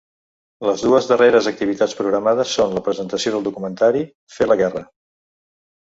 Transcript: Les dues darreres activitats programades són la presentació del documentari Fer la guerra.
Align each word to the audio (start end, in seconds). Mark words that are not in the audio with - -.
Les 0.69 0.85
dues 0.85 1.09
darreres 1.11 1.49
activitats 1.51 1.95
programades 2.01 2.55
són 2.59 2.75
la 2.79 2.85
presentació 2.91 3.37
del 3.37 3.47
documentari 3.51 4.05
Fer 4.39 4.53
la 4.53 4.63
guerra. 4.65 4.87